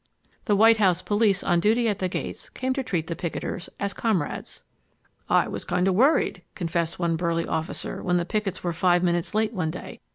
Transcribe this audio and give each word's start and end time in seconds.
The 0.45 0.55
White 0.55 0.77
House 0.77 1.03
police 1.03 1.43
on 1.43 1.59
duty 1.59 1.87
at 1.87 1.99
the 1.99 2.09
gates 2.09 2.49
came 2.49 2.73
to 2.73 2.81
treat 2.81 3.05
the 3.05 3.15
picketers 3.15 3.69
as 3.79 3.93
comrades. 3.93 4.63
"I 5.29 5.47
was 5.47 5.63
kinds 5.63 5.91
worried," 5.91 6.41
confessed 6.55 6.97
one 6.97 7.15
burly 7.17 7.45
officer 7.45 8.01
when 8.01 8.17
the 8.17 8.25
pickets 8.25 8.63
were 8.63 8.73
five 8.73 9.03
minutes 9.03 9.35
late 9.35 9.53
one 9.53 9.69
day. 9.69 9.99